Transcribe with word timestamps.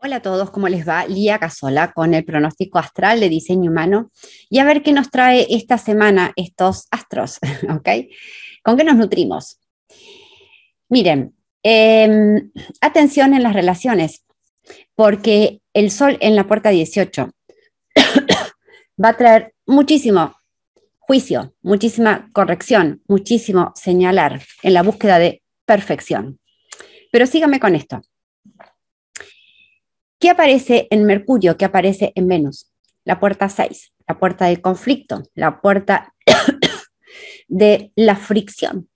Hola 0.00 0.16
a 0.16 0.22
todos, 0.22 0.52
¿cómo 0.52 0.68
les 0.68 0.88
va? 0.88 1.04
Lía 1.08 1.40
Casola 1.40 1.90
con 1.92 2.14
el 2.14 2.24
pronóstico 2.24 2.78
astral 2.78 3.18
de 3.18 3.28
diseño 3.28 3.68
humano 3.68 4.12
y 4.48 4.60
a 4.60 4.64
ver 4.64 4.84
qué 4.84 4.92
nos 4.92 5.10
trae 5.10 5.48
esta 5.50 5.76
semana 5.76 6.32
estos 6.36 6.86
astros, 6.92 7.40
¿ok? 7.68 7.88
¿Con 8.62 8.76
qué 8.76 8.84
nos 8.84 8.94
nutrimos? 8.94 9.58
Miren, 10.88 11.34
em, 11.64 12.52
atención 12.80 13.34
en 13.34 13.42
las 13.42 13.54
relaciones, 13.54 14.24
porque 14.94 15.62
el 15.74 15.90
sol 15.90 16.16
en 16.20 16.36
la 16.36 16.46
puerta 16.46 16.70
18 16.70 17.30
va 19.04 19.08
a 19.08 19.16
traer 19.16 19.54
muchísimo 19.66 20.36
juicio, 21.00 21.56
muchísima 21.60 22.30
corrección, 22.32 23.02
muchísimo 23.08 23.72
señalar 23.74 24.42
en 24.62 24.74
la 24.74 24.84
búsqueda 24.84 25.18
de 25.18 25.42
perfección. 25.66 26.38
Pero 27.10 27.26
sígame 27.26 27.58
con 27.58 27.74
esto. 27.74 28.00
¿Qué 30.18 30.30
aparece 30.30 30.88
en 30.90 31.04
Mercurio? 31.04 31.56
¿Qué 31.56 31.64
aparece 31.64 32.12
en 32.16 32.26
Venus? 32.26 32.70
La 33.04 33.20
puerta 33.20 33.48
6, 33.48 33.92
la 34.08 34.18
puerta 34.18 34.46
del 34.46 34.60
conflicto, 34.60 35.22
la 35.34 35.60
puerta 35.60 36.12
de 37.48 37.92
la 37.94 38.16
fricción 38.16 38.88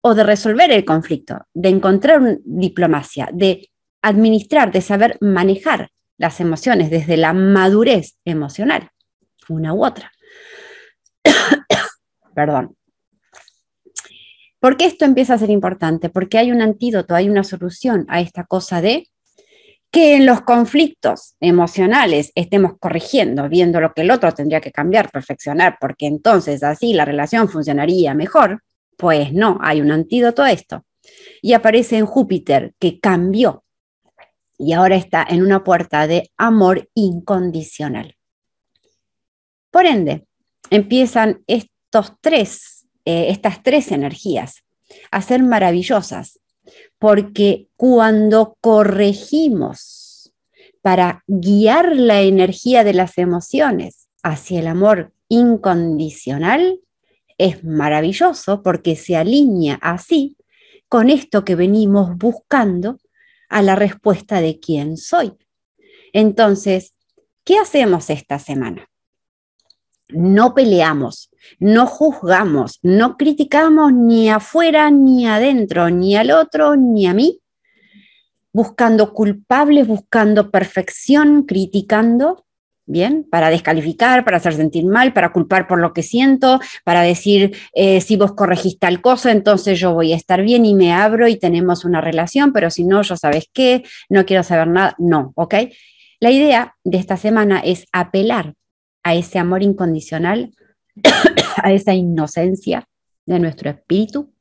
o 0.00 0.14
de 0.14 0.24
resolver 0.24 0.70
el 0.70 0.84
conflicto, 0.84 1.46
de 1.52 1.68
encontrar 1.68 2.20
una 2.20 2.38
diplomacia, 2.44 3.28
de 3.32 3.68
administrar, 4.00 4.70
de 4.72 4.80
saber 4.80 5.18
manejar 5.20 5.90
las 6.16 6.40
emociones 6.40 6.90
desde 6.90 7.16
la 7.16 7.32
madurez 7.32 8.16
emocional, 8.24 8.90
una 9.48 9.74
u 9.74 9.84
otra. 9.84 10.12
Perdón. 12.34 12.76
¿Por 14.60 14.76
qué 14.76 14.84
esto 14.84 15.04
empieza 15.04 15.34
a 15.34 15.38
ser 15.38 15.50
importante? 15.50 16.10
Porque 16.10 16.38
hay 16.38 16.52
un 16.52 16.62
antídoto, 16.62 17.14
hay 17.14 17.28
una 17.28 17.44
solución 17.44 18.06
a 18.08 18.20
esta 18.20 18.44
cosa 18.44 18.80
de 18.80 19.08
que 19.90 20.14
en 20.14 20.26
los 20.26 20.42
conflictos 20.42 21.34
emocionales 21.40 22.30
estemos 22.34 22.72
corrigiendo, 22.78 23.48
viendo 23.48 23.80
lo 23.80 23.92
que 23.92 24.02
el 24.02 24.10
otro 24.10 24.32
tendría 24.32 24.60
que 24.60 24.70
cambiar, 24.70 25.10
perfeccionar, 25.10 25.78
porque 25.80 26.06
entonces 26.06 26.62
así 26.62 26.92
la 26.92 27.04
relación 27.04 27.48
funcionaría 27.48 28.14
mejor, 28.14 28.62
pues 28.96 29.32
no, 29.32 29.58
hay 29.60 29.80
un 29.80 29.90
antídoto 29.90 30.42
a 30.42 30.52
esto. 30.52 30.84
Y 31.42 31.54
aparece 31.54 31.96
en 31.96 32.06
Júpiter 32.06 32.74
que 32.78 33.00
cambió 33.00 33.64
y 34.58 34.74
ahora 34.74 34.94
está 34.94 35.26
en 35.28 35.42
una 35.42 35.64
puerta 35.64 36.06
de 36.06 36.30
amor 36.36 36.88
incondicional. 36.94 38.14
Por 39.70 39.86
ende, 39.86 40.26
empiezan 40.68 41.42
estos 41.46 42.12
tres, 42.20 42.86
eh, 43.04 43.30
estas 43.30 43.62
tres 43.62 43.90
energías 43.90 44.62
a 45.10 45.22
ser 45.22 45.42
maravillosas 45.42 46.40
porque 46.98 47.68
cuando 47.76 48.56
corregimos 48.60 50.32
para 50.82 51.24
guiar 51.26 51.96
la 51.96 52.22
energía 52.22 52.84
de 52.84 52.94
las 52.94 53.18
emociones 53.18 54.08
hacia 54.22 54.60
el 54.60 54.66
amor 54.66 55.12
incondicional, 55.28 56.80
es 57.38 57.64
maravilloso 57.64 58.62
porque 58.62 58.96
se 58.96 59.16
alinea 59.16 59.78
así 59.80 60.36
con 60.88 61.08
esto 61.08 61.44
que 61.44 61.54
venimos 61.54 62.16
buscando 62.16 62.98
a 63.48 63.62
la 63.62 63.76
respuesta 63.76 64.40
de 64.40 64.58
quién 64.60 64.96
soy. 64.96 65.32
Entonces, 66.12 66.94
¿qué 67.44 67.58
hacemos 67.58 68.10
esta 68.10 68.38
semana? 68.38 68.89
No 70.12 70.54
peleamos, 70.54 71.30
no 71.58 71.86
juzgamos, 71.86 72.78
no 72.82 73.16
criticamos 73.16 73.92
ni 73.92 74.30
afuera 74.30 74.90
ni 74.90 75.26
adentro, 75.26 75.90
ni 75.90 76.16
al 76.16 76.30
otro 76.30 76.76
ni 76.76 77.06
a 77.06 77.14
mí, 77.14 77.40
buscando 78.52 79.12
culpables, 79.12 79.86
buscando 79.86 80.50
perfección, 80.50 81.44
criticando, 81.44 82.44
¿bien? 82.86 83.26
Para 83.30 83.50
descalificar, 83.50 84.24
para 84.24 84.38
hacer 84.38 84.54
sentir 84.54 84.84
mal, 84.84 85.12
para 85.12 85.32
culpar 85.32 85.68
por 85.68 85.80
lo 85.80 85.92
que 85.92 86.02
siento, 86.02 86.60
para 86.84 87.02
decir, 87.02 87.56
eh, 87.74 88.00
si 88.00 88.16
vos 88.16 88.32
corregís 88.32 88.78
tal 88.78 89.00
cosa, 89.00 89.30
entonces 89.30 89.78
yo 89.78 89.94
voy 89.94 90.12
a 90.12 90.16
estar 90.16 90.42
bien 90.42 90.66
y 90.66 90.74
me 90.74 90.92
abro 90.92 91.28
y 91.28 91.36
tenemos 91.36 91.84
una 91.84 92.00
relación, 92.00 92.52
pero 92.52 92.70
si 92.70 92.84
no, 92.84 93.02
yo 93.02 93.16
sabes 93.16 93.48
qué, 93.52 93.84
no 94.08 94.26
quiero 94.26 94.42
saber 94.42 94.66
nada, 94.66 94.94
no, 94.98 95.32
¿ok? 95.36 95.54
La 96.18 96.30
idea 96.30 96.76
de 96.84 96.98
esta 96.98 97.16
semana 97.16 97.60
es 97.60 97.86
apelar 97.92 98.54
a 99.02 99.14
ese 99.14 99.38
amor 99.38 99.62
incondicional, 99.62 100.54
a 101.62 101.72
esa 101.72 101.94
inocencia 101.94 102.88
de 103.26 103.38
nuestro 103.38 103.70
espíritu 103.70 104.32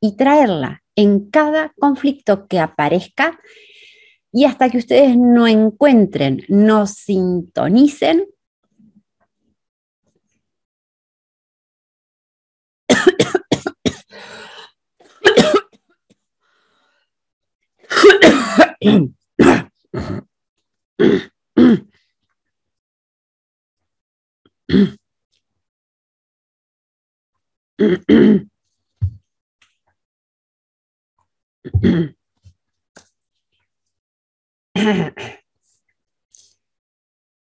y 0.00 0.16
traerla 0.16 0.82
en 0.96 1.30
cada 1.30 1.72
conflicto 1.78 2.46
que 2.48 2.58
aparezca 2.58 3.38
y 4.32 4.44
hasta 4.44 4.70
que 4.70 4.78
ustedes 4.78 5.16
no 5.16 5.46
encuentren, 5.46 6.44
no 6.48 6.86
sintonicen 6.86 8.26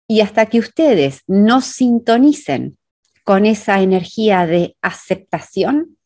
Y 0.08 0.20
hasta 0.20 0.46
que 0.46 0.58
ustedes 0.58 1.22
no 1.26 1.60
sintonicen 1.62 2.76
con 3.24 3.46
esa 3.46 3.80
energía 3.80 4.46
de 4.46 4.76
aceptación, 4.82 5.96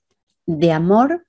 de 0.47 0.71
amor, 0.71 1.27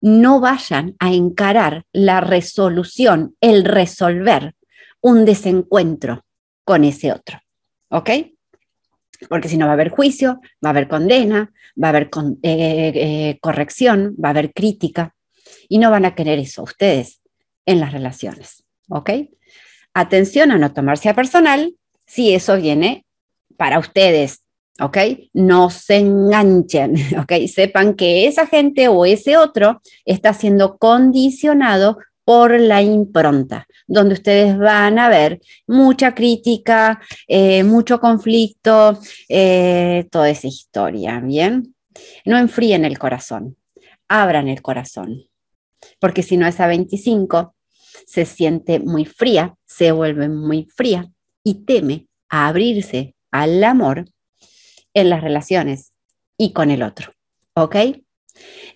no 0.00 0.40
vayan 0.40 0.94
a 0.98 1.12
encarar 1.12 1.84
la 1.92 2.20
resolución, 2.20 3.36
el 3.40 3.64
resolver 3.64 4.54
un 5.00 5.24
desencuentro 5.24 6.24
con 6.64 6.84
ese 6.84 7.12
otro. 7.12 7.40
¿Ok? 7.88 8.10
Porque 9.28 9.48
si 9.48 9.56
no 9.56 9.66
va 9.66 9.72
a 9.72 9.74
haber 9.74 9.90
juicio, 9.90 10.40
va 10.64 10.68
a 10.68 10.70
haber 10.70 10.88
condena, 10.88 11.52
va 11.82 11.88
a 11.88 11.90
haber 11.90 12.10
eh, 12.42 12.92
eh, 12.94 13.38
corrección, 13.40 14.14
va 14.22 14.28
a 14.28 14.30
haber 14.30 14.52
crítica, 14.52 15.14
y 15.68 15.78
no 15.78 15.90
van 15.90 16.04
a 16.04 16.14
querer 16.14 16.38
eso 16.38 16.62
ustedes 16.62 17.20
en 17.66 17.80
las 17.80 17.92
relaciones, 17.92 18.64
¿ok? 18.88 19.10
Atención 19.94 20.50
a 20.50 20.58
no 20.58 20.72
tomarse 20.72 21.08
a 21.08 21.14
personal 21.14 21.74
si 22.06 22.34
eso 22.34 22.56
viene 22.56 23.04
para 23.56 23.78
ustedes, 23.78 24.42
¿ok? 24.80 24.98
No 25.32 25.70
se 25.70 25.96
enganchen, 25.96 26.94
¿ok? 27.18 27.46
Sepan 27.46 27.94
que 27.94 28.26
esa 28.26 28.46
gente 28.46 28.88
o 28.88 29.04
ese 29.04 29.36
otro 29.36 29.80
está 30.04 30.32
siendo 30.34 30.76
condicionado 30.78 31.98
por 32.30 32.60
la 32.60 32.80
impronta, 32.80 33.66
donde 33.88 34.14
ustedes 34.14 34.56
van 34.56 35.00
a 35.00 35.08
ver 35.08 35.40
mucha 35.66 36.14
crítica, 36.14 37.00
eh, 37.26 37.64
mucho 37.64 37.98
conflicto, 37.98 39.00
eh, 39.28 40.06
toda 40.12 40.30
esa 40.30 40.46
historia, 40.46 41.18
¿bien? 41.18 41.74
No 42.24 42.38
enfríen 42.38 42.84
el 42.84 43.00
corazón, 43.00 43.56
abran 44.06 44.46
el 44.46 44.62
corazón, 44.62 45.24
porque 45.98 46.22
si 46.22 46.36
no 46.36 46.46
es 46.46 46.60
a 46.60 46.68
25, 46.68 47.56
se 48.06 48.24
siente 48.26 48.78
muy 48.78 49.06
fría, 49.06 49.56
se 49.66 49.90
vuelve 49.90 50.28
muy 50.28 50.68
fría 50.72 51.10
y 51.42 51.64
teme 51.64 52.06
a 52.28 52.46
abrirse 52.46 53.16
al 53.32 53.64
amor 53.64 54.04
en 54.94 55.10
las 55.10 55.20
relaciones 55.20 55.94
y 56.38 56.52
con 56.52 56.70
el 56.70 56.84
otro, 56.84 57.12
¿ok? 57.54 57.74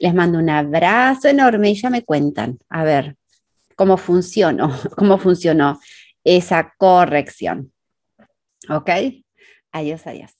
Les 0.01 0.13
mando 0.13 0.41
un 0.41 0.51
abrazo 0.51 1.29
enorme 1.29 1.71
y 1.71 1.75
ya 1.77 1.89
me 1.89 2.03
cuentan, 2.03 2.59
a 2.69 2.83
ver, 2.83 3.15
cómo 3.77 3.97
funcionó, 3.97 4.71
cómo 4.97 5.19
funcionó 5.19 5.81
esa 6.25 6.75
corrección. 6.77 7.73
¿Ok? 8.69 8.91
Adiós, 9.73 10.07
adiós. 10.07 10.33